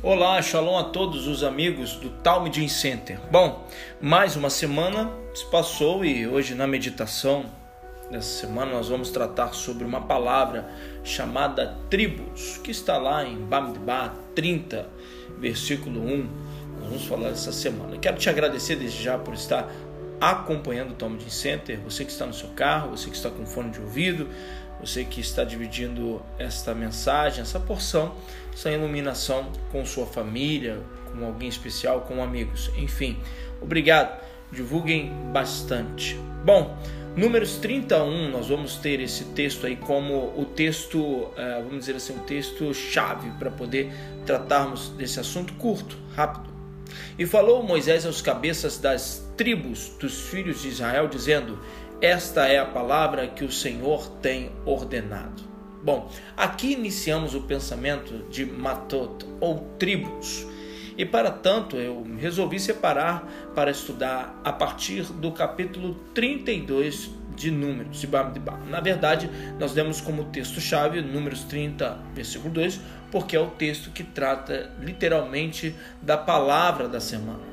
Olá, 0.00 0.40
shalom 0.40 0.78
a 0.78 0.84
todos 0.84 1.26
os 1.26 1.42
amigos 1.42 1.96
do 1.96 2.08
Talmud 2.08 2.68
Center. 2.68 3.18
Bom, 3.32 3.66
mais 4.00 4.36
uma 4.36 4.48
semana 4.48 5.10
se 5.34 5.44
passou 5.46 6.04
e 6.04 6.24
hoje 6.24 6.54
na 6.54 6.68
meditação 6.68 7.44
dessa 8.08 8.46
semana 8.46 8.70
nós 8.74 8.88
vamos 8.88 9.10
tratar 9.10 9.52
sobre 9.54 9.84
uma 9.84 10.00
palavra 10.02 10.70
chamada 11.02 11.76
tribos, 11.90 12.58
que 12.62 12.70
está 12.70 12.96
lá 12.96 13.24
em 13.24 13.38
Bamidbar 13.38 14.14
30, 14.36 14.88
versículo 15.36 16.00
1. 16.00 16.28
Nós 16.78 16.88
vamos 16.90 17.04
falar 17.06 17.30
dessa 17.30 17.50
semana. 17.50 17.98
Quero 17.98 18.18
te 18.18 18.30
agradecer 18.30 18.76
desde 18.76 19.02
já 19.02 19.18
por 19.18 19.34
estar 19.34 19.68
acompanhando 20.20 20.92
o 20.92 20.94
Talmud 20.94 21.28
Center, 21.28 21.80
você 21.80 22.04
que 22.04 22.12
está 22.12 22.24
no 22.24 22.34
seu 22.34 22.50
carro, 22.50 22.90
você 22.90 23.10
que 23.10 23.16
está 23.16 23.30
com 23.30 23.44
fone 23.44 23.70
de 23.70 23.80
ouvido, 23.80 24.28
você 24.80 25.04
que 25.04 25.20
está 25.20 25.44
dividindo 25.44 26.22
esta 26.38 26.74
mensagem, 26.74 27.42
essa 27.42 27.58
porção, 27.58 28.14
essa 28.52 28.70
iluminação 28.70 29.50
com 29.72 29.84
sua 29.84 30.06
família, 30.06 30.80
com 31.10 31.24
alguém 31.24 31.48
especial, 31.48 32.02
com 32.02 32.22
amigos, 32.22 32.70
enfim. 32.76 33.18
Obrigado. 33.60 34.20
Divulguem 34.50 35.12
bastante. 35.32 36.16
Bom, 36.44 36.76
Números 37.18 37.56
31, 37.56 38.30
nós 38.30 38.48
vamos 38.48 38.76
ter 38.76 39.00
esse 39.00 39.24
texto 39.24 39.66
aí 39.66 39.74
como 39.74 40.32
o 40.36 40.44
texto, 40.44 41.28
eh, 41.36 41.60
vamos 41.64 41.80
dizer 41.80 41.96
assim, 41.96 42.12
um 42.12 42.20
texto 42.20 42.72
chave 42.72 43.28
para 43.40 43.50
poder 43.50 43.90
tratarmos 44.24 44.90
desse 44.90 45.18
assunto 45.18 45.52
curto, 45.54 45.98
rápido. 46.14 46.48
E 47.18 47.26
falou 47.26 47.60
Moisés 47.62 48.06
aos 48.06 48.22
cabeças 48.22 48.78
das 48.78 49.28
tribos 49.36 49.90
dos 49.98 50.28
filhos 50.28 50.62
de 50.62 50.68
Israel, 50.68 51.08
dizendo: 51.08 51.58
esta 52.00 52.46
é 52.46 52.58
a 52.58 52.64
palavra 52.64 53.26
que 53.26 53.44
o 53.44 53.50
Senhor 53.50 54.08
tem 54.22 54.52
ordenado. 54.64 55.42
Bom, 55.82 56.10
aqui 56.36 56.72
iniciamos 56.72 57.34
o 57.34 57.42
pensamento 57.42 58.28
de 58.30 58.44
Matot, 58.44 59.24
ou 59.40 59.60
tribos. 59.78 60.46
E 60.96 61.04
para 61.04 61.30
tanto, 61.30 61.76
eu 61.76 62.04
resolvi 62.18 62.58
separar 62.58 63.26
para 63.54 63.70
estudar 63.70 64.40
a 64.44 64.52
partir 64.52 65.04
do 65.04 65.30
capítulo 65.30 65.94
32 66.14 67.10
de 67.36 67.52
Números, 67.52 68.00
de 68.00 68.06
Bamidbar. 68.08 68.58
Na 68.66 68.80
verdade, 68.80 69.30
nós 69.60 69.72
demos 69.72 70.00
como 70.00 70.24
texto-chave 70.24 71.00
Números 71.00 71.44
30, 71.44 71.96
versículo 72.12 72.52
2, 72.52 72.80
porque 73.12 73.36
é 73.36 73.40
o 73.40 73.46
texto 73.46 73.90
que 73.90 74.02
trata 74.02 74.72
literalmente 74.80 75.74
da 76.02 76.16
palavra 76.16 76.88
da 76.88 77.00
semana. 77.00 77.46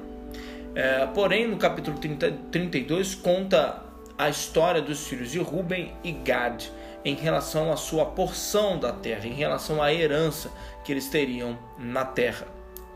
É, 0.73 1.05
porém, 1.05 1.47
no 1.47 1.57
capítulo 1.57 1.97
30, 1.99 2.31
32, 2.52 3.13
conta 3.13 3.84
a 4.17 4.30
história 4.30 4.81
dos 4.81 5.08
filhos 5.08 5.31
de 5.31 5.39
Ruben 5.39 5.94
e 6.03 6.11
Gad 6.11 6.63
em 7.03 7.16
relação 7.16 7.71
à 7.71 7.77
sua 7.77 8.05
porção 8.05 8.80
da 8.80 8.91
terra, 8.91 9.27
em 9.27 9.33
relação 9.33 9.81
à 9.81 9.94
herança 9.94 10.52
que 10.83 10.91
eles 10.91 11.08
teriam 11.08 11.58
na 11.77 12.03
terra. 12.03 12.47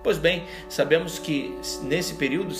Pois 0.01 0.17
bem, 0.17 0.45
sabemos 0.69 1.19
que 1.19 1.53
nesse 1.83 2.15
período 2.15 2.55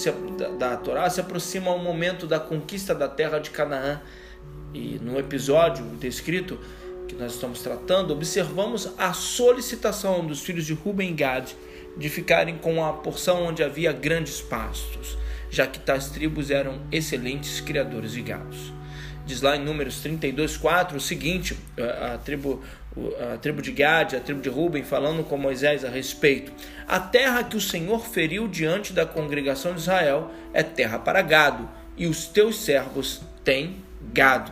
da 0.58 0.76
Torá 0.76 1.10
se 1.10 1.22
aproxima 1.22 1.72
o 1.72 1.80
momento 1.80 2.28
da 2.28 2.40
conquista 2.40 2.94
da 2.94 3.08
terra 3.08 3.40
de 3.40 3.50
Canaã. 3.50 4.02
E 4.74 5.00
no 5.02 5.18
episódio 5.18 5.84
descrito 6.00 6.60
que 7.08 7.16
nós 7.16 7.34
estamos 7.34 7.62
tratando, 7.62 8.12
observamos 8.12 8.94
a 8.98 9.14
solicitação 9.14 10.26
dos 10.26 10.42
filhos 10.42 10.66
de 10.66 10.74
Ruben 10.74 11.12
e 11.12 11.14
Gad 11.14 11.50
de 11.98 12.10
ficarem 12.10 12.58
com 12.58 12.84
a 12.84 12.94
porção 12.94 13.44
onde 13.44 13.64
havia 13.64 13.92
grandes 13.92 14.42
pastos 14.42 15.18
já 15.50 15.68
que 15.68 15.80
tais 15.80 16.10
tribos 16.10 16.52
eram 16.52 16.82
excelentes 16.92 17.60
criadores 17.60 18.12
de 18.12 18.22
gados. 18.22 18.74
Diz 19.26 19.42
lá 19.42 19.56
em 19.56 19.64
Números 19.64 20.00
32, 20.02 20.58
4 20.58 20.98
o 20.98 21.00
seguinte: 21.00 21.56
a, 21.78 22.14
a 22.14 22.18
tribo, 22.18 22.64
a 23.34 23.38
tribo 23.38 23.62
de 23.62 23.72
Gade, 23.72 24.16
a 24.16 24.20
tribo 24.20 24.42
de 24.42 24.50
Ruben, 24.50 24.84
falando 24.84 25.24
com 25.24 25.38
Moisés 25.38 25.86
a 25.86 25.90
respeito: 25.90 26.52
A 26.88 27.00
terra 27.00 27.44
que 27.44 27.56
o 27.56 27.62
Senhor 27.62 28.06
feriu 28.08 28.48
diante 28.48 28.92
da 28.92 29.06
congregação 29.06 29.74
de 29.74 29.82
Israel 29.82 30.32
é 30.52 30.64
terra 30.64 30.98
para 30.98 31.22
gado, 31.22 31.70
e 31.96 32.08
os 32.08 32.26
teus 32.26 32.60
servos 32.60 33.22
têm 33.44 33.78
gado. 34.14 34.52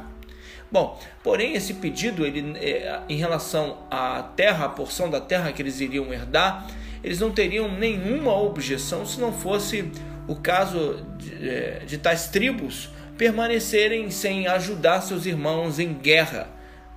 Bom, 0.69 0.99
porém, 1.23 1.53
esse 1.55 1.75
pedido, 1.75 2.25
ele, 2.25 2.57
é, 2.59 2.99
em 3.07 3.15
relação 3.15 3.79
à 3.89 4.21
terra, 4.21 4.65
a 4.65 4.69
porção 4.69 5.09
da 5.09 5.21
terra 5.21 5.51
que 5.51 5.61
eles 5.61 5.79
iriam 5.79 6.13
herdar, 6.13 6.67
eles 7.03 7.19
não 7.19 7.31
teriam 7.31 7.71
nenhuma 7.71 8.35
objeção 8.37 9.05
se 9.05 9.19
não 9.19 9.31
fosse 9.31 9.89
o 10.27 10.35
caso 10.35 11.03
de, 11.17 11.49
é, 11.49 11.79
de 11.85 11.97
tais 11.97 12.27
tribos 12.27 12.89
permanecerem 13.17 14.11
sem 14.11 14.47
ajudar 14.47 15.01
seus 15.01 15.25
irmãos 15.25 15.79
em 15.79 15.93
guerra. 15.93 16.47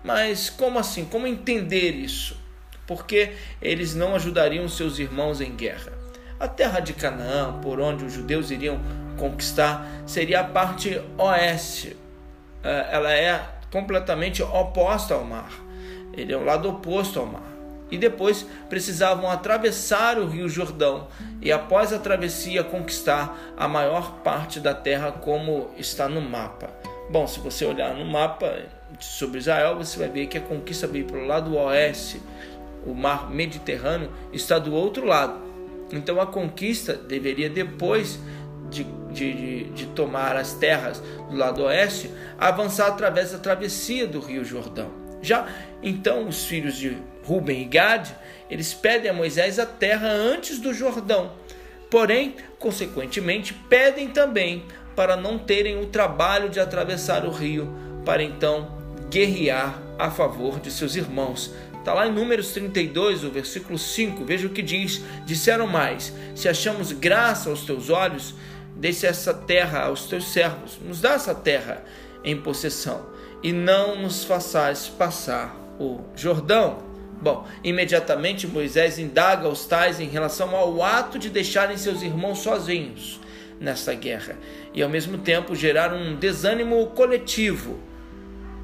Mas 0.04 0.50
como 0.50 0.78
assim? 0.78 1.04
Como 1.04 1.26
entender 1.26 1.92
isso? 1.92 2.36
Porque 2.86 3.32
eles 3.62 3.94
não 3.94 4.14
ajudariam 4.14 4.68
seus 4.68 4.98
irmãos 4.98 5.41
em 5.41 5.54
guerra. 5.54 5.92
A 6.38 6.48
terra 6.48 6.80
de 6.80 6.92
Canaã, 6.92 7.60
por 7.60 7.80
onde 7.80 8.04
os 8.04 8.12
judeus 8.12 8.50
iriam 8.50 8.80
conquistar, 9.16 9.86
seria 10.06 10.41
a 10.41 10.44
parte 10.44 11.00
oeste. 11.16 11.97
É, 12.62 12.88
ela 12.91 13.12
é 13.12 13.41
completamente 13.70 14.42
oposta 14.42 15.14
ao 15.14 15.24
mar. 15.24 15.52
Ele 16.12 16.32
é 16.32 16.36
o 16.36 16.44
lado 16.44 16.68
oposto 16.68 17.20
ao 17.20 17.26
mar 17.26 17.59
e 17.91 17.99
depois 17.99 18.47
precisavam 18.69 19.31
atravessar 19.31 20.19
o 20.19 20.27
Rio 20.27 20.49
Jordão 20.49 21.09
e, 21.43 21.51
após 21.51 21.93
a 21.93 21.99
travessia, 21.99 22.62
conquistar 22.62 23.55
a 23.56 23.67
maior 23.67 24.21
parte 24.23 24.61
da 24.61 24.75
terra, 24.75 25.12
como 25.12 25.71
está 25.77 26.09
no 26.09 26.21
mapa. 26.21 26.71
Bom, 27.11 27.27
se 27.27 27.41
você 27.41 27.65
olhar 27.65 27.95
no 27.95 28.05
mapa 28.05 28.62
sobre 29.01 29.39
Israel, 29.39 29.77
você 29.77 29.99
vai 29.99 30.09
ver 30.09 30.27
que 30.27 30.39
a 30.39 30.41
conquista 30.41 30.87
veio 30.87 31.06
para 31.06 31.19
o 31.19 31.27
lado 31.27 31.56
oeste, 31.56 32.21
o 32.87 32.95
mar 32.95 33.31
Mediterrâneo 33.31 34.11
está 34.33 34.59
do 34.59 34.72
outro 34.72 35.05
lado. 35.05 35.41
Então 35.93 36.21
a 36.21 36.27
conquista 36.27 36.95
deveria, 36.95 37.51
depois 37.51 38.19
de, 38.71 38.84
de, 39.12 39.65
de, 39.71 39.87
tomar 39.87 40.37
as 40.37 40.55
terras 40.55 41.03
do 41.28 41.37
lado 41.37 41.65
oeste, 41.65 42.11
avançar 42.39 42.87
através 42.87 43.33
da 43.33 43.39
travessia 43.39 44.07
do 44.07 44.21
Rio 44.21 44.45
Jordão. 44.45 44.91
Já 45.21 45.49
então 45.83 46.28
os 46.28 46.45
filhos 46.47 46.77
de 46.77 46.97
Ruben 47.30 47.62
e 47.62 47.64
Gad, 47.64 48.08
eles 48.50 48.74
pedem 48.74 49.08
a 49.08 49.14
Moisés 49.14 49.60
a 49.60 49.64
terra 49.64 50.08
antes 50.08 50.58
do 50.58 50.74
Jordão. 50.74 51.30
Porém, 51.88 52.34
consequentemente, 52.58 53.54
pedem 53.54 54.08
também 54.08 54.64
para 54.96 55.14
não 55.14 55.38
terem 55.38 55.80
o 55.80 55.86
trabalho 55.86 56.48
de 56.48 56.58
atravessar 56.58 57.24
o 57.24 57.30
rio, 57.30 57.72
para 58.04 58.20
então 58.20 58.76
guerrear 59.08 59.80
a 59.96 60.10
favor 60.10 60.58
de 60.58 60.72
seus 60.72 60.96
irmãos. 60.96 61.54
Está 61.78 61.94
lá 61.94 62.08
em 62.08 62.12
Números 62.12 62.50
32, 62.50 63.22
o 63.22 63.30
versículo 63.30 63.78
5. 63.78 64.24
Veja 64.24 64.48
o 64.48 64.50
que 64.50 64.60
diz: 64.60 65.00
Disseram 65.24 65.68
mais: 65.68 66.12
Se 66.34 66.48
achamos 66.48 66.91
graça 66.91 67.48
aos 67.48 67.64
teus 67.64 67.91
olhos, 67.91 68.34
deixe 68.74 69.06
essa 69.06 69.32
terra 69.32 69.84
aos 69.84 70.06
teus 70.06 70.32
servos, 70.32 70.80
nos 70.84 71.00
dá 71.00 71.12
essa 71.12 71.34
terra 71.34 71.84
em 72.24 72.36
possessão, 72.36 73.06
e 73.41 73.52
não 73.52 74.02
nos 74.02 74.24
façais 74.24 74.88
passar 74.88 75.54
o 75.78 76.00
Jordão. 76.16 76.90
Bom, 77.20 77.47
imediatamente 77.62 78.47
Moisés 78.47 78.98
indaga 78.98 79.47
os 79.47 79.66
tais 79.66 80.00
em 80.00 80.08
relação 80.08 80.56
ao 80.56 80.82
ato 80.82 81.19
de 81.19 81.28
deixarem 81.28 81.76
seus 81.76 82.03
irmãos 82.03 82.38
sozinhos 82.38 83.20
nessa 83.60 83.92
guerra 83.92 84.38
e 84.72 84.82
ao 84.82 84.88
mesmo 84.88 85.19
tempo 85.19 85.54
gerar 85.54 85.92
um 85.92 86.16
desânimo 86.16 86.86
coletivo. 86.88 87.78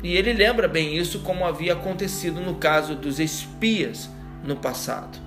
E 0.02 0.16
ele 0.16 0.32
lembra 0.32 0.66
bem 0.66 0.96
isso 0.96 1.20
como 1.20 1.44
havia 1.44 1.74
acontecido 1.74 2.40
no 2.40 2.54
caso 2.54 2.94
dos 2.94 3.20
espias 3.20 4.08
no 4.42 4.56
passado. 4.56 5.18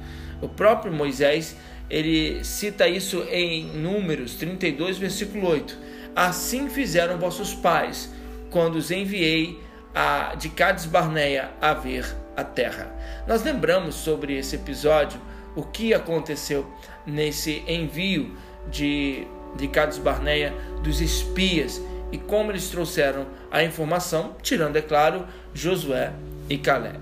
O 0.41 0.49
próprio 0.49 0.91
Moisés, 0.91 1.55
ele 1.89 2.43
cita 2.43 2.87
isso 2.87 3.23
em 3.29 3.65
Números 3.65 4.35
32, 4.35 4.97
versículo 4.97 5.47
8. 5.47 5.77
Assim 6.15 6.67
fizeram 6.69 7.19
vossos 7.19 7.53
pais 7.53 8.11
quando 8.49 8.75
os 8.75 8.89
enviei 8.89 9.59
a, 9.93 10.33
de 10.35 10.49
Cades 10.49 10.85
Barneia 10.85 11.51
a 11.61 11.73
ver 11.73 12.05
a 12.39 12.43
terra. 12.43 12.93
Nós 13.27 13.43
lembramos 13.43 13.95
sobre 13.95 14.37
esse 14.37 14.55
episódio, 14.55 15.19
o 15.55 15.63
que 15.63 15.93
aconteceu 15.93 16.65
nesse 17.05 17.63
envio 17.67 18.35
de, 18.69 19.27
Cades 19.71 19.97
Barneia 19.97 20.53
dos 20.83 21.01
espias 21.01 21.81
e 22.11 22.17
como 22.17 22.51
eles 22.51 22.69
trouxeram 22.69 23.27
a 23.51 23.63
informação, 23.63 24.35
tirando, 24.41 24.77
é 24.77 24.81
claro, 24.81 25.25
Josué 25.53 26.13
e 26.49 26.57
Caleb. 26.57 26.99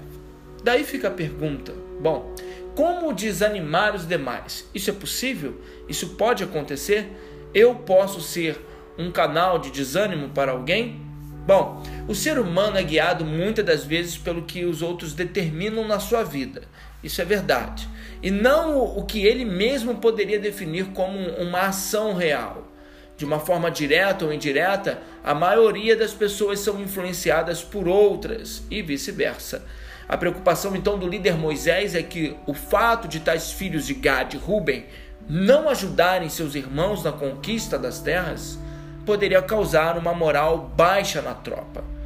Daí 0.64 0.84
fica 0.84 1.08
a 1.08 1.12
pergunta: 1.12 1.74
bom, 2.02 2.34
como 2.76 3.14
desanimar 3.14 3.96
os 3.96 4.08
demais? 4.08 4.68
Isso 4.74 4.90
é 4.90 4.94
possível? 4.94 5.62
Isso 5.88 6.10
pode 6.10 6.44
acontecer? 6.44 7.10
Eu 7.54 7.76
posso 7.76 8.22
ser 8.22 8.60
um 8.98 9.12
canal 9.12 9.60
de 9.60 9.72
desânimo 9.72 10.30
para 10.30 10.52
alguém? 10.52 11.02
Bom, 11.46 11.82
o 12.08 12.16
ser 12.16 12.40
humano 12.40 12.78
é 12.78 12.84
guiado 12.84 13.26
muitas 13.26 13.66
das 13.66 13.84
vezes 13.84 14.18
pelo 14.18 14.44
que 14.44 14.64
os 14.64 14.82
outros 14.82 15.14
determinam 15.14 15.86
na 15.86 16.00
sua 16.00 16.24
vida. 16.24 16.62
Isso 17.04 17.22
é 17.22 17.26
verdade. 17.26 17.88
E 18.24 18.32
não 18.32 18.78
o 18.78 19.04
que 19.04 19.26
ele 19.26 19.44
mesmo 19.44 19.96
poderia 19.96 20.40
definir 20.40 20.86
como 20.94 21.20
uma 21.32 21.64
ação 21.64 22.14
real. 22.14 22.72
De 23.18 23.26
uma 23.26 23.40
forma 23.40 23.70
direta 23.70 24.24
ou 24.24 24.32
indireta, 24.32 25.02
a 25.22 25.34
maioria 25.34 25.98
das 25.98 26.14
pessoas 26.14 26.60
são 26.60 26.80
influenciadas 26.80 27.62
por 27.62 27.88
outras 27.88 28.64
e 28.72 28.82
vice-versa. 28.82 29.66
A 30.08 30.16
preocupação 30.16 30.76
então 30.76 30.98
do 30.98 31.08
líder 31.08 31.36
Moisés 31.36 31.94
é 31.94 32.02
que 32.02 32.38
o 32.46 32.54
fato 32.54 33.08
de 33.08 33.20
tais 33.20 33.52
filhos 33.52 33.86
de 33.86 33.94
Gad 33.94 34.34
e 34.34 34.38
Ruben 34.38 34.86
não 35.28 35.68
ajudarem 35.68 36.30
seus 36.30 36.56
irmãos 36.56 37.04
na 37.04 37.12
conquista 37.12 37.78
das 37.78 38.00
terras 38.00 38.58
poderia 39.06 39.42
causar 39.42 39.98
uma 39.98 40.14
moral 40.14 40.72
baixa 40.76 41.22
na 41.22 41.34
tropa. 41.34 41.97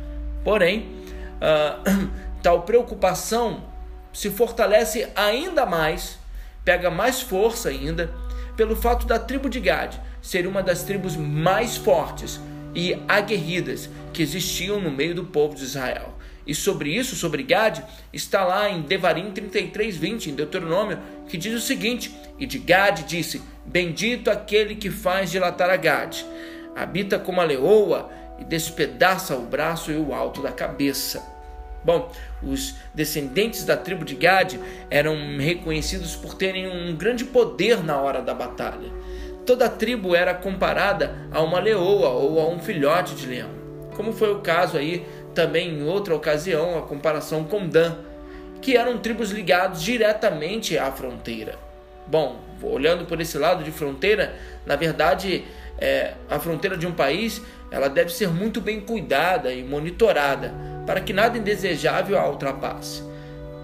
Porém, 0.44 0.88
uh, 1.38 2.10
tal 2.42 2.64
preocupação 2.64 3.64
se 4.14 4.30
fortalece 4.30 5.10
ainda 5.16 5.66
mais, 5.66 6.20
pega 6.66 6.90
mais 6.90 7.22
força 7.22 7.70
ainda, 7.70 8.14
pelo 8.56 8.76
fato 8.76 9.06
da 9.06 9.18
tribo 9.18 9.50
de 9.50 9.60
Gad 9.60 9.96
ser 10.22 10.46
uma 10.46 10.62
das 10.62 10.84
tribos 10.84 11.16
mais 11.16 11.78
fortes 11.78 12.40
e 12.76 12.96
aguerridas 13.08 13.90
que 14.14 14.22
existiam 14.22 14.80
no 14.80 14.92
meio 14.92 15.16
do 15.16 15.26
povo 15.26 15.56
de 15.56 15.64
Israel. 15.64 16.14
E 16.46 16.56
sobre 16.56 16.90
isso, 16.90 17.16
sobre 17.16 17.44
Gad, 17.44 17.80
está 18.12 18.44
lá 18.44 18.70
em 18.70 18.82
Devarim 18.82 19.32
33, 19.32 19.96
20, 19.96 20.30
em 20.32 20.36
Deuteronômio, 20.36 21.00
que 21.28 21.38
diz 21.38 21.54
o 21.54 21.66
seguinte: 21.66 22.16
E 22.40 22.46
de 22.46 22.58
Gad 22.58 23.04
disse: 23.08 23.42
Bendito 23.66 24.30
aquele 24.30 24.76
que 24.76 24.90
faz 24.90 25.30
dilatar 25.30 25.70
a 25.70 25.78
Gad, 25.78 26.18
habita 26.76 27.20
como 27.20 27.42
a 27.42 27.44
leoa 27.44 28.10
e 28.42 28.44
despedaça 28.44 29.36
o 29.36 29.42
braço 29.42 29.92
e 29.92 29.96
o 29.96 30.14
alto 30.14 30.42
da 30.42 30.52
cabeça. 30.52 31.22
Bom, 31.84 32.12
os 32.44 32.76
descendentes 32.94 33.64
da 33.64 33.78
tribo 33.78 34.04
de 34.04 34.16
Gad 34.16 34.60
eram 34.90 35.16
reconhecidos 35.40 36.16
por 36.16 36.34
terem 36.34 36.68
um 36.68 36.96
grande 36.96 37.24
poder 37.24 37.84
na 37.84 38.00
hora 38.00 38.22
da 38.22 38.34
batalha. 38.34 38.92
Toda 39.46 39.66
a 39.66 39.70
tribo 39.70 40.16
era 40.16 40.34
comparada 40.34 41.16
a 41.32 41.42
uma 41.42 41.60
leoa 41.60 42.10
ou 42.10 42.40
a 42.40 42.48
um 42.48 42.60
filhote 42.60 43.16
de 43.16 43.26
leão, 43.26 43.50
como 43.96 44.14
foi 44.14 44.32
o 44.32 44.42
caso 44.42 44.78
aí 44.78 45.06
também 45.34 45.70
em 45.70 45.84
outra 45.84 46.16
ocasião 46.16 46.78
a 46.78 46.82
comparação 46.82 47.44
com 47.44 47.68
Dan, 47.68 47.96
que 48.62 48.78
eram 48.78 49.00
tribos 49.00 49.32
ligados 49.32 49.82
diretamente 49.82 50.78
à 50.78 50.92
fronteira. 50.92 51.56
Bom, 52.06 52.40
olhando 52.62 53.06
por 53.06 53.20
esse 53.20 53.38
lado 53.38 53.64
de 53.64 53.72
fronteira, 53.72 54.36
na 54.66 54.76
verdade, 54.76 55.46
é, 55.78 56.14
a 56.30 56.40
fronteira 56.40 56.78
de 56.78 56.86
um 56.86 56.92
país 56.92 57.42
ela 57.72 57.88
deve 57.88 58.12
ser 58.12 58.28
muito 58.28 58.60
bem 58.60 58.82
cuidada 58.82 59.54
e 59.54 59.64
monitorada 59.64 60.54
para 60.86 61.00
que 61.00 61.14
nada 61.14 61.38
indesejável 61.38 62.20
a 62.20 62.30
ultrapasse. 62.30 63.02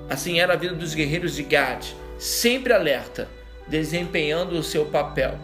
Assim 0.09 0.39
era 0.39 0.54
a 0.54 0.56
vida 0.56 0.74
dos 0.74 0.94
guerreiros 0.94 1.36
de 1.36 1.44
Gad, 1.44 1.86
sempre 2.18 2.71
alerta, 2.71 3.27
desempenhando 3.68 4.57
o 4.57 4.63
seu 4.63 4.86
papel. 4.86 5.38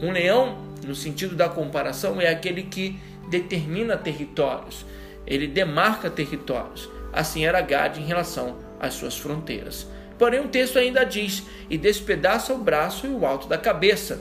Um 0.00 0.10
leão, 0.10 0.58
no 0.84 0.96
sentido 0.96 1.36
da 1.36 1.48
comparação, 1.48 2.20
é 2.20 2.28
aquele 2.28 2.64
que 2.64 2.98
determina 3.30 3.96
territórios, 3.96 4.84
ele 5.24 5.46
demarca 5.46 6.10
territórios. 6.10 6.90
Assim 7.12 7.44
era 7.44 7.60
Gad 7.60 7.98
em 7.98 8.04
relação 8.04 8.56
às 8.80 8.94
suas 8.94 9.16
fronteiras. 9.16 9.86
Porém, 10.18 10.40
o 10.40 10.48
texto 10.48 10.78
ainda 10.78 11.04
diz: 11.04 11.44
e 11.70 11.78
despedaça 11.78 12.52
o 12.52 12.58
braço 12.58 13.06
e 13.06 13.10
o 13.10 13.24
alto 13.24 13.46
da 13.46 13.56
cabeça. 13.56 14.20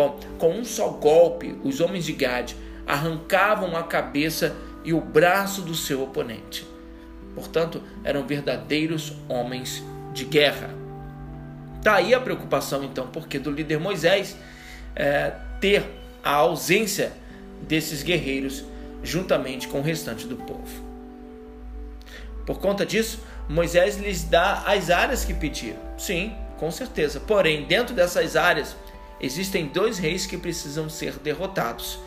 Bom, 0.00 0.18
com 0.38 0.52
um 0.52 0.64
só 0.64 0.88
golpe, 0.88 1.54
os 1.62 1.78
homens 1.78 2.06
de 2.06 2.14
Gad 2.14 2.54
arrancavam 2.86 3.76
a 3.76 3.82
cabeça 3.82 4.56
e 4.82 4.94
o 4.94 5.00
braço 5.02 5.60
do 5.60 5.74
seu 5.74 6.02
oponente. 6.02 6.66
Portanto, 7.34 7.82
eram 8.02 8.26
verdadeiros 8.26 9.12
homens 9.28 9.84
de 10.14 10.24
guerra. 10.24 10.70
Daí 11.82 12.12
tá 12.12 12.16
a 12.16 12.20
preocupação, 12.20 12.82
então, 12.82 13.08
porque 13.08 13.38
do 13.38 13.50
líder 13.50 13.78
Moisés 13.78 14.38
é, 14.96 15.34
ter 15.60 15.84
a 16.24 16.32
ausência 16.32 17.12
desses 17.60 18.02
guerreiros 18.02 18.64
juntamente 19.02 19.68
com 19.68 19.80
o 19.80 19.82
restante 19.82 20.26
do 20.26 20.36
povo. 20.36 20.82
Por 22.46 22.58
conta 22.58 22.86
disso, 22.86 23.20
Moisés 23.46 23.98
lhes 23.98 24.24
dá 24.24 24.62
as 24.64 24.88
áreas 24.88 25.26
que 25.26 25.34
pediram. 25.34 25.78
Sim, 25.98 26.32
com 26.56 26.70
certeza. 26.70 27.20
Porém, 27.20 27.66
dentro 27.66 27.94
dessas 27.94 28.34
áreas, 28.34 28.74
existem 29.20 29.66
dois 29.66 29.98
reis 29.98 30.26
que 30.26 30.36
precisam 30.36 30.88
ser 30.88 31.18
derrotados. 31.18 31.98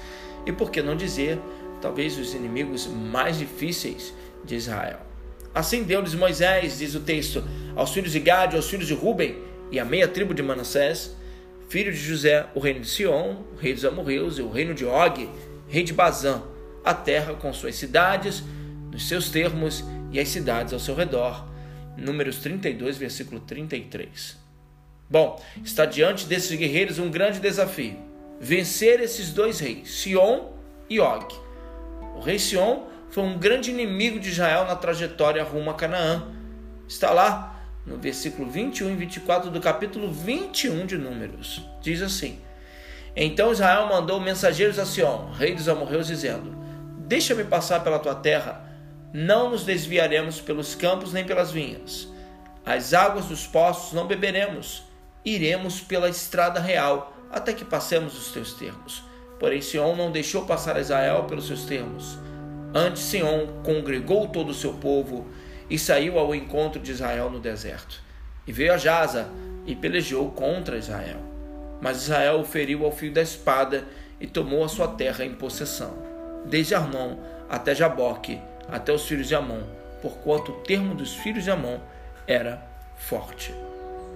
E 0.45 0.51
por 0.51 0.71
que 0.71 0.81
não 0.81 0.95
dizer, 0.95 1.39
talvez 1.81 2.17
os 2.17 2.33
inimigos 2.33 2.87
mais 2.87 3.37
difíceis 3.37 4.13
de 4.43 4.55
Israel? 4.55 4.99
Assim 5.53 5.83
deu-lhes 5.83 6.15
Moisés, 6.15 6.79
diz 6.79 6.95
o 6.95 6.99
texto, 6.99 7.43
aos 7.75 7.93
filhos 7.93 8.11
de 8.11 8.19
Gade, 8.19 8.55
aos 8.55 8.69
filhos 8.69 8.87
de 8.87 8.93
Ruben 8.93 9.37
e 9.71 9.79
à 9.79 9.85
meia 9.85 10.07
tribo 10.07 10.33
de 10.33 10.41
Manassés, 10.41 11.15
filho 11.69 11.91
de 11.91 11.97
José, 11.97 12.47
o 12.55 12.59
reino 12.59 12.79
de 12.79 12.87
Sion, 12.87 13.37
o 13.53 13.55
rei 13.55 13.73
dos 13.73 13.85
amorreus, 13.85 14.37
e 14.37 14.41
o 14.41 14.49
reino 14.49 14.73
de 14.73 14.85
Og, 14.85 15.29
rei 15.67 15.83
de 15.83 15.93
Bazã, 15.93 16.43
a 16.83 16.93
terra 16.93 17.33
com 17.33 17.53
suas 17.53 17.75
cidades, 17.75 18.43
nos 18.91 19.07
seus 19.07 19.29
termos 19.29 19.83
e 20.11 20.19
as 20.19 20.27
cidades 20.27 20.73
ao 20.73 20.79
seu 20.79 20.95
redor. 20.95 21.47
Números 21.97 22.37
32, 22.37 22.97
versículo 22.97 23.39
33. 23.39 24.42
Bom, 25.13 25.39
está 25.63 25.85
diante 25.85 26.25
desses 26.25 26.57
guerreiros 26.57 26.97
um 26.97 27.11
grande 27.11 27.39
desafio: 27.39 27.99
vencer 28.39 28.99
esses 28.99 29.31
dois 29.31 29.59
reis, 29.59 29.87
Sion 29.87 30.47
e 30.89 30.99
Og. 30.99 31.27
O 32.15 32.19
rei 32.19 32.39
Sion 32.39 32.87
foi 33.11 33.23
um 33.23 33.37
grande 33.37 33.69
inimigo 33.69 34.19
de 34.19 34.29
Israel 34.29 34.65
na 34.65 34.75
trajetória 34.75 35.43
rumo 35.43 35.69
a 35.69 35.75
Canaã. 35.75 36.29
Está 36.87 37.11
lá 37.11 37.63
no 37.85 37.97
versículo 37.97 38.49
21 38.49 38.89
e 38.89 38.95
24 38.95 39.51
do 39.51 39.61
capítulo 39.61 40.11
21 40.11 40.87
de 40.87 40.97
Números. 40.97 41.61
Diz 41.79 42.01
assim: 42.01 42.39
Então 43.15 43.51
Israel 43.51 43.85
mandou 43.85 44.19
mensageiros 44.19 44.79
a 44.79 44.85
Sion, 44.87 45.29
rei 45.31 45.53
dos 45.53 45.69
amorreus, 45.69 46.07
dizendo: 46.07 46.57
Deixa-me 47.05 47.43
passar 47.43 47.83
pela 47.83 47.99
tua 47.99 48.15
terra, 48.15 48.67
não 49.13 49.51
nos 49.51 49.63
desviaremos 49.63 50.41
pelos 50.41 50.73
campos 50.73 51.13
nem 51.13 51.23
pelas 51.23 51.51
vinhas. 51.51 52.07
As 52.65 52.95
águas 52.95 53.25
dos 53.25 53.45
poços 53.45 53.93
não 53.93 54.07
beberemos, 54.07 54.91
iremos 55.25 55.81
pela 55.81 56.09
estrada 56.09 56.59
real, 56.59 57.13
até 57.31 57.53
que 57.53 57.65
passemos 57.65 58.17
os 58.17 58.31
teus 58.31 58.53
termos. 58.53 59.03
Porém, 59.39 59.61
Sion 59.61 59.95
não 59.95 60.11
deixou 60.11 60.45
passar 60.45 60.79
Israel 60.79 61.23
pelos 61.23 61.47
seus 61.47 61.65
termos. 61.65 62.17
Antes, 62.73 63.03
Sion 63.03 63.47
congregou 63.63 64.27
todo 64.27 64.49
o 64.49 64.53
seu 64.53 64.73
povo 64.73 65.27
e 65.69 65.77
saiu 65.77 66.19
ao 66.19 66.33
encontro 66.33 66.81
de 66.81 66.91
Israel 66.91 67.29
no 67.29 67.39
deserto. 67.39 68.01
E 68.45 68.51
veio 68.51 68.73
a 68.73 68.77
Jaza 68.77 69.27
e 69.65 69.75
pelejou 69.75 70.31
contra 70.31 70.77
Israel. 70.77 71.19
Mas 71.81 72.03
Israel 72.03 72.39
o 72.39 72.45
feriu 72.45 72.85
ao 72.85 72.91
fio 72.91 73.11
da 73.11 73.21
espada 73.21 73.83
e 74.19 74.27
tomou 74.27 74.63
a 74.63 74.69
sua 74.69 74.87
terra 74.87 75.25
em 75.25 75.33
possessão 75.33 76.13
desde 76.45 76.75
Arnon 76.75 77.17
até 77.49 77.73
Jaboque, 77.73 78.39
até 78.67 78.91
os 78.91 79.05
filhos 79.05 79.27
de 79.27 79.35
Amon, 79.35 79.61
porquanto 80.01 80.51
o 80.51 80.61
termo 80.61 80.95
dos 80.95 81.13
filhos 81.15 81.43
de 81.43 81.51
Amon 81.51 81.79
era 82.27 82.61
forte. 82.97 83.53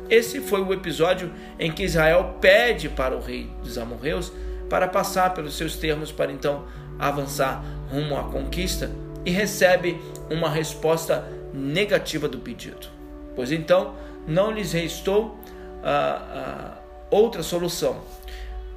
Esse 0.09 0.39
foi 0.39 0.61
o 0.61 0.73
episódio 0.73 1.31
em 1.59 1.71
que 1.71 1.83
Israel 1.83 2.37
pede 2.39 2.89
para 2.89 3.15
o 3.15 3.21
rei 3.21 3.49
dos 3.61 3.77
amorreus 3.77 4.31
para 4.69 4.87
passar 4.87 5.33
pelos 5.33 5.57
seus 5.57 5.75
termos 5.75 6.11
para 6.11 6.31
então 6.31 6.65
avançar 6.99 7.63
rumo 7.89 8.17
à 8.17 8.23
conquista 8.23 8.89
e 9.25 9.31
recebe 9.31 9.99
uma 10.29 10.49
resposta 10.49 11.27
negativa 11.53 12.27
do 12.27 12.39
pedido. 12.39 12.87
Pois 13.35 13.51
então 13.51 13.95
não 14.27 14.51
lhes 14.51 14.71
restou 14.71 15.37
ah, 15.83 16.21
ah, 16.33 16.77
outra 17.09 17.43
solução 17.43 18.01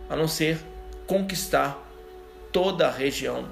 a 0.08 0.16
não 0.16 0.28
ser 0.28 0.58
conquistar 1.06 1.78
toda 2.52 2.88
a 2.88 2.90
região 2.90 3.44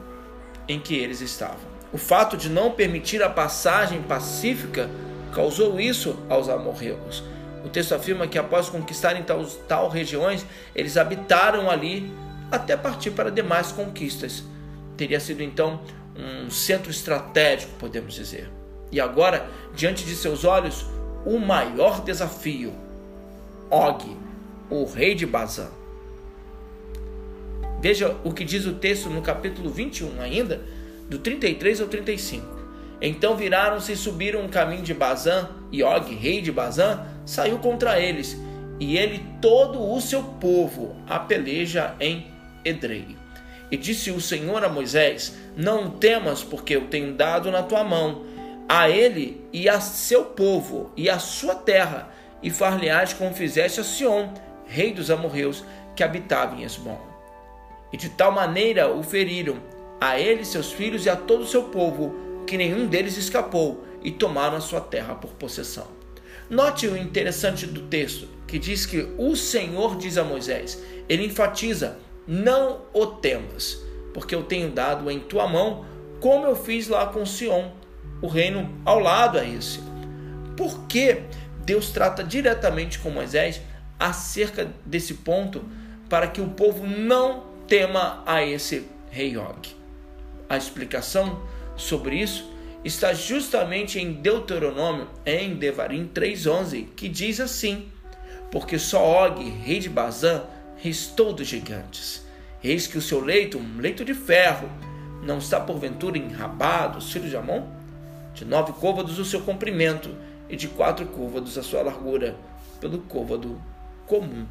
em 0.68 0.78
que 0.78 0.94
eles 0.96 1.20
estavam. 1.20 1.78
O 1.92 1.98
fato 1.98 2.36
de 2.36 2.48
não 2.48 2.72
permitir 2.72 3.22
a 3.22 3.30
passagem 3.30 4.02
pacífica 4.02 4.90
causou 5.32 5.80
isso 5.80 6.18
aos 6.28 6.48
amorreus. 6.48 7.24
O 7.64 7.68
texto 7.68 7.94
afirma 7.94 8.26
que 8.26 8.38
após 8.38 8.68
conquistarem 8.68 9.22
tal, 9.22 9.44
tal 9.66 9.88
regiões, 9.88 10.44
eles 10.74 10.96
habitaram 10.96 11.70
ali 11.70 12.10
até 12.50 12.76
partir 12.76 13.10
para 13.10 13.30
demais 13.30 13.72
conquistas. 13.72 14.42
Teria 14.96 15.20
sido 15.20 15.42
então 15.42 15.80
um 16.16 16.50
centro 16.50 16.90
estratégico, 16.90 17.72
podemos 17.78 18.14
dizer. 18.14 18.50
E 18.90 19.00
agora, 19.00 19.48
diante 19.74 20.04
de 20.04 20.14
seus 20.14 20.44
olhos, 20.44 20.86
o 21.24 21.38
maior 21.38 22.02
desafio: 22.02 22.72
Og, 23.70 24.16
o 24.70 24.84
rei 24.84 25.14
de 25.14 25.26
Bazã. 25.26 25.68
Veja 27.80 28.16
o 28.24 28.32
que 28.32 28.44
diz 28.44 28.66
o 28.66 28.74
texto 28.74 29.08
no 29.08 29.22
capítulo 29.22 29.70
21 29.70 30.20
ainda, 30.20 30.62
do 31.08 31.18
33 31.18 31.80
ao 31.80 31.86
35. 31.86 32.58
Então 33.00 33.36
viraram-se 33.36 33.92
e 33.92 33.96
subiram 33.96 34.44
o 34.44 34.48
caminho 34.48 34.82
de 34.82 34.92
Bazã, 34.92 35.48
e 35.70 35.82
Og, 35.82 36.14
rei 36.14 36.40
de 36.40 36.50
Bazã, 36.50 37.06
saiu 37.28 37.58
contra 37.58 38.00
eles, 38.00 38.38
e 38.80 38.96
ele 38.96 39.22
todo 39.38 39.92
o 39.92 40.00
seu 40.00 40.22
povo 40.22 40.96
a 41.06 41.18
peleja 41.18 41.94
em 42.00 42.26
Edrei. 42.64 43.16
E 43.70 43.76
disse 43.76 44.10
o 44.10 44.18
Senhor 44.18 44.64
a 44.64 44.68
Moisés: 44.68 45.36
Não 45.54 45.90
temas, 45.90 46.42
porque 46.42 46.74
eu 46.74 46.86
tenho 46.86 47.12
dado 47.12 47.50
na 47.50 47.62
tua 47.62 47.84
mão 47.84 48.24
a 48.66 48.88
ele 48.88 49.46
e 49.52 49.68
a 49.68 49.78
seu 49.78 50.24
povo 50.24 50.90
e 50.96 51.10
a 51.10 51.18
sua 51.18 51.54
terra, 51.54 52.08
e 52.42 52.50
far-lhe-ás 52.50 53.12
como 53.12 53.34
fizeste 53.34 53.80
a 53.80 53.84
Sion, 53.84 54.28
rei 54.66 54.94
dos 54.94 55.10
amorreus, 55.10 55.64
que 55.94 56.02
habitava 56.02 56.56
em 56.56 56.64
Esbom. 56.64 56.98
E 57.92 57.96
de 57.98 58.08
tal 58.08 58.32
maneira 58.32 58.90
o 58.90 59.02
feriram, 59.02 59.56
a 60.00 60.18
ele, 60.18 60.46
seus 60.46 60.72
filhos 60.72 61.04
e 61.04 61.10
a 61.10 61.16
todo 61.16 61.42
o 61.42 61.46
seu 61.46 61.64
povo, 61.64 62.14
que 62.46 62.56
nenhum 62.56 62.86
deles 62.86 63.18
escapou, 63.18 63.84
e 64.02 64.12
tomaram 64.12 64.56
a 64.56 64.60
sua 64.60 64.80
terra 64.80 65.14
por 65.14 65.30
possessão. 65.32 65.97
Note 66.50 66.86
o 66.88 66.96
interessante 66.96 67.66
do 67.66 67.82
texto, 67.82 68.26
que 68.46 68.58
diz 68.58 68.86
que 68.86 69.06
o 69.18 69.36
Senhor 69.36 69.98
diz 69.98 70.16
a 70.16 70.24
Moisés, 70.24 70.82
ele 71.06 71.26
enfatiza: 71.26 71.98
não 72.26 72.82
o 72.94 73.06
temas, 73.06 73.82
porque 74.14 74.34
eu 74.34 74.42
tenho 74.42 74.70
dado 74.70 75.10
em 75.10 75.20
tua 75.20 75.46
mão, 75.46 75.84
como 76.20 76.46
eu 76.46 76.56
fiz 76.56 76.88
lá 76.88 77.06
com 77.06 77.26
Sião, 77.26 77.72
o 78.22 78.26
reino 78.26 78.74
ao 78.84 78.98
lado 78.98 79.38
a 79.38 79.44
esse. 79.44 79.80
Por 80.56 80.86
que 80.86 81.22
Deus 81.64 81.90
trata 81.90 82.24
diretamente 82.24 82.98
com 82.98 83.10
Moisés 83.10 83.60
acerca 84.00 84.72
desse 84.86 85.14
ponto 85.14 85.62
para 86.08 86.28
que 86.28 86.40
o 86.40 86.48
povo 86.48 86.86
não 86.86 87.44
tema 87.66 88.22
a 88.24 88.42
esse 88.42 88.86
rei 89.10 89.36
Og? 89.36 89.76
A 90.48 90.56
explicação 90.56 91.42
sobre 91.76 92.16
isso 92.16 92.50
está 92.84 93.12
justamente 93.12 93.98
em 93.98 94.12
Deuteronômio, 94.12 95.08
em 95.26 95.54
Devarim 95.56 96.06
3:11, 96.06 96.88
que 96.94 97.08
diz 97.08 97.40
assim: 97.40 97.88
Porque 98.50 98.78
só 98.78 99.26
Og, 99.26 99.42
rei 99.64 99.80
de 99.80 99.88
Bazã, 99.88 100.44
restou 100.76 101.32
dos 101.32 101.48
gigantes. 101.48 102.24
Eis 102.62 102.86
que 102.86 102.98
o 102.98 103.02
seu 103.02 103.20
leito, 103.20 103.58
um 103.58 103.80
leito 103.80 104.04
de 104.04 104.14
ferro, 104.14 104.68
não 105.22 105.38
está 105.38 105.60
porventura 105.60 106.18
enrabado, 106.18 107.00
filho 107.00 107.28
de 107.28 107.36
Amon? 107.36 107.66
De 108.34 108.44
nove 108.44 108.72
côvados 108.72 109.18
o 109.18 109.24
seu 109.24 109.40
comprimento, 109.40 110.14
e 110.48 110.56
de 110.56 110.68
quatro 110.68 111.06
côvados 111.06 111.58
a 111.58 111.62
sua 111.62 111.82
largura, 111.82 112.36
pelo 112.80 113.00
côvado 113.00 113.60
comum. 114.06 114.46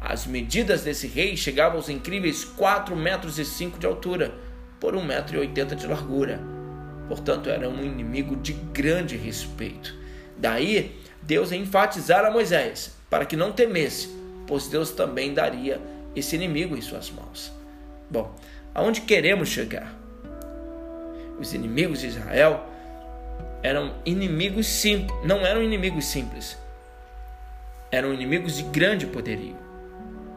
As 0.00 0.26
medidas 0.26 0.82
desse 0.82 1.06
rei 1.06 1.36
chegavam 1.36 1.76
aos 1.76 1.88
incríveis 1.88 2.44
quatro 2.44 2.96
metros 2.96 3.38
e 3.38 3.44
cinco 3.44 3.78
de 3.78 3.86
altura, 3.86 4.34
por 4.80 4.96
um 4.96 5.04
metro 5.04 5.42
e 5.42 5.46
de 5.46 5.86
largura 5.86 6.53
Portanto, 7.08 7.50
era 7.50 7.68
um 7.68 7.84
inimigo 7.84 8.36
de 8.36 8.52
grande 8.52 9.16
respeito. 9.16 9.94
Daí, 10.36 11.00
Deus 11.22 11.52
enfatizar 11.52 12.24
a 12.24 12.30
Moisés 12.30 12.94
para 13.10 13.24
que 13.26 13.36
não 13.36 13.52
temesse, 13.52 14.08
pois 14.46 14.68
Deus 14.68 14.90
também 14.90 15.34
daria 15.34 15.80
esse 16.14 16.36
inimigo 16.36 16.76
em 16.76 16.80
suas 16.80 17.10
mãos. 17.10 17.52
Bom, 18.10 18.34
aonde 18.74 19.02
queremos 19.02 19.48
chegar? 19.48 19.94
Os 21.38 21.52
inimigos 21.52 22.00
de 22.00 22.08
Israel 22.08 22.64
eram 23.62 23.94
inimigos 24.04 24.66
simples, 24.66 25.18
não 25.24 25.44
eram 25.44 25.62
inimigos 25.62 26.04
simples. 26.04 26.56
Eram 27.90 28.12
inimigos 28.12 28.56
de 28.56 28.62
grande 28.64 29.06
poderio. 29.06 29.56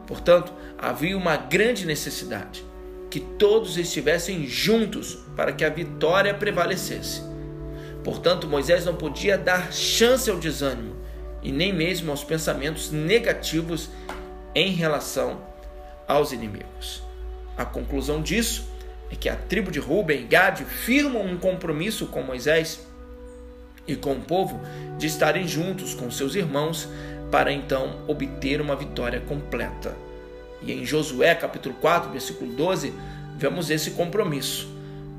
Portanto, 0.06 0.52
havia 0.78 1.16
uma 1.16 1.36
grande 1.36 1.84
necessidade 1.84 2.64
que 3.10 3.20
todos 3.20 3.76
estivessem 3.76 4.46
juntos 4.46 5.18
para 5.36 5.52
que 5.52 5.64
a 5.64 5.70
vitória 5.70 6.34
prevalecesse. 6.34 7.22
Portanto, 8.04 8.46
Moisés 8.46 8.84
não 8.84 8.94
podia 8.94 9.36
dar 9.36 9.72
chance 9.72 10.30
ao 10.30 10.38
desânimo 10.38 10.96
e 11.42 11.50
nem 11.52 11.72
mesmo 11.72 12.10
aos 12.10 12.24
pensamentos 12.24 12.90
negativos 12.90 13.90
em 14.54 14.72
relação 14.72 15.40
aos 16.06 16.32
inimigos. 16.32 17.02
A 17.56 17.64
conclusão 17.64 18.22
disso 18.22 18.64
é 19.10 19.16
que 19.16 19.28
a 19.28 19.36
tribo 19.36 19.70
de 19.70 19.78
Ruben 19.78 20.20
e 20.20 20.24
Gad 20.24 20.60
firmam 20.60 21.24
um 21.24 21.36
compromisso 21.36 22.06
com 22.06 22.22
Moisés 22.22 22.86
e 23.86 23.96
com 23.96 24.12
o 24.12 24.20
povo 24.20 24.60
de 24.98 25.06
estarem 25.06 25.48
juntos 25.48 25.94
com 25.94 26.10
seus 26.10 26.34
irmãos 26.34 26.88
para 27.30 27.52
então 27.52 28.02
obter 28.06 28.60
uma 28.60 28.76
vitória 28.76 29.20
completa. 29.20 30.07
E 30.62 30.72
em 30.72 30.84
Josué 30.84 31.34
capítulo 31.34 31.74
4, 31.80 32.10
versículo 32.10 32.52
12, 32.52 32.92
vemos 33.36 33.70
esse 33.70 33.92
compromisso. 33.92 34.68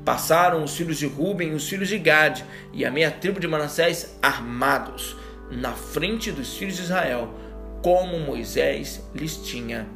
Passaram 0.04 0.64
os 0.64 0.76
filhos 0.76 0.98
de 0.98 1.06
Ruben 1.06 1.50
e 1.50 1.54
os 1.54 1.68
filhos 1.68 1.88
de 1.88 1.98
Gad 1.98 2.42
e 2.72 2.84
a 2.84 2.90
meia 2.90 3.10
tribo 3.10 3.38
de 3.38 3.46
Manassés 3.46 4.16
armados 4.22 5.16
na 5.50 5.72
frente 5.72 6.30
dos 6.30 6.56
filhos 6.56 6.76
de 6.76 6.82
Israel, 6.82 7.34
como 7.82 8.18
Moisés 8.20 9.02
lhes 9.14 9.36
tinha 9.36 9.86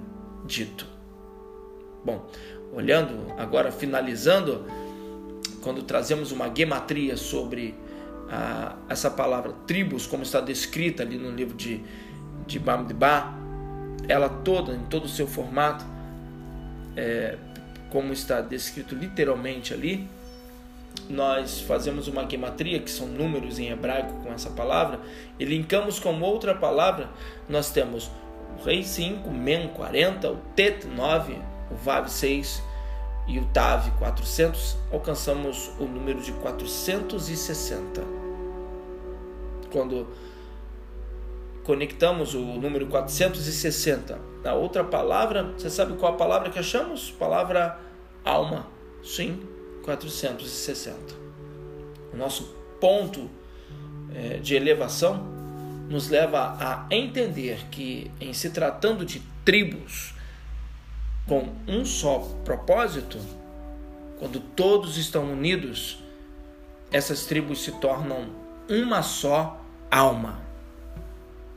dito. 0.44 0.86
Bom, 2.04 2.28
olhando 2.72 3.32
agora, 3.38 3.70
finalizando, 3.70 4.64
quando 5.62 5.82
trazemos 5.82 6.32
uma 6.32 6.52
gematria 6.54 7.16
sobre 7.16 7.74
a, 8.30 8.76
essa 8.88 9.10
palavra 9.10 9.52
tribos, 9.66 10.06
como 10.06 10.22
está 10.22 10.40
descrita 10.40 11.02
ali 11.02 11.16
no 11.16 11.30
livro 11.30 11.56
de, 11.56 11.82
de 12.46 12.58
Bamidbar, 12.58 13.43
ela 14.08 14.28
toda, 14.28 14.74
em 14.74 14.84
todo 14.86 15.04
o 15.04 15.08
seu 15.08 15.26
formato, 15.26 15.84
é, 16.96 17.36
como 17.90 18.12
está 18.12 18.40
descrito 18.40 18.94
literalmente 18.94 19.72
ali, 19.72 20.08
nós 21.08 21.60
fazemos 21.60 22.08
uma 22.08 22.28
gematria, 22.28 22.80
que 22.80 22.90
são 22.90 23.06
números 23.06 23.58
em 23.58 23.70
hebraico 23.70 24.12
com 24.22 24.32
essa 24.32 24.50
palavra, 24.50 25.00
e 25.38 25.44
linkamos 25.44 25.98
com 25.98 26.20
outra 26.20 26.54
palavra, 26.54 27.08
nós 27.48 27.70
temos 27.70 28.10
o 28.58 28.64
rei 28.64 28.82
5, 28.82 29.30
men 29.30 29.68
40, 29.68 30.30
o 30.30 30.36
tet 30.56 30.86
9, 30.86 31.38
o 31.70 31.74
vav 31.74 32.08
6 32.08 32.62
e 33.26 33.38
o 33.38 33.44
tav 33.46 33.90
400, 33.98 34.76
alcançamos 34.92 35.70
o 35.78 35.84
número 35.84 36.20
de 36.20 36.32
460. 36.32 38.02
Quando 39.72 40.06
conectamos 41.64 42.34
o 42.34 42.40
número 42.40 42.86
460 42.86 44.34
na 44.44 44.52
outra 44.52 44.84
palavra, 44.84 45.54
você 45.56 45.70
sabe 45.70 45.94
qual 45.94 46.12
a 46.12 46.16
palavra 46.16 46.50
que 46.50 46.58
achamos? 46.58 47.10
Palavra 47.10 47.80
alma. 48.22 48.66
Sim, 49.02 49.40
460. 49.82 50.98
O 52.12 52.16
nosso 52.16 52.54
ponto 52.78 53.30
é, 54.14 54.36
de 54.36 54.54
elevação 54.54 55.26
nos 55.88 56.08
leva 56.10 56.56
a 56.60 56.86
entender 56.90 57.66
que, 57.70 58.10
em 58.20 58.34
se 58.34 58.50
tratando 58.50 59.04
de 59.04 59.22
tribos 59.44 60.14
com 61.26 61.48
um 61.66 61.84
só 61.84 62.18
propósito, 62.44 63.18
quando 64.18 64.40
todos 64.40 64.98
estão 64.98 65.32
unidos, 65.32 65.98
essas 66.92 67.24
tribos 67.24 67.64
se 67.64 67.72
tornam 67.72 68.28
uma 68.68 69.02
só 69.02 69.60
alma. 69.90 70.43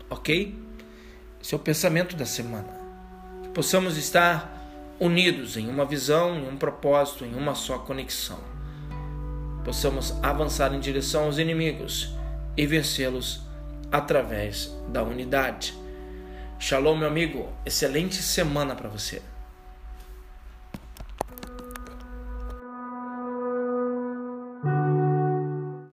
Ok? 0.10 0.56
Esse 1.42 1.54
é 1.54 1.58
o 1.58 1.60
pensamento 1.60 2.16
da 2.16 2.26
semana. 2.26 2.70
Que 3.44 3.50
possamos 3.50 3.98
estar 3.98 4.54
unidos 5.00 5.58
em 5.58 5.70
uma 5.70 5.86
visão, 5.86 6.38
em 6.38 6.48
um 6.48 6.58
propósito, 6.58 7.26
em 7.26 7.36
uma 7.36 7.56
só 7.56 7.80
conexão. 7.80 8.40
Possamos 9.64 10.14
avançar 10.24 10.74
em 10.74 10.80
direção 10.80 11.26
aos 11.26 11.38
inimigos 11.38 12.14
e 12.56 12.66
vencê-los 12.66 13.42
através 13.92 14.74
da 14.90 15.04
unidade. 15.04 15.74
Shalom, 16.60 16.98
meu 16.98 17.08
amigo. 17.08 17.50
Excelente 17.66 18.16
semana 18.16 18.76
para 18.76 18.90
você. 18.90 19.22